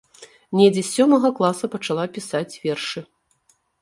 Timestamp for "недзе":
0.59-0.83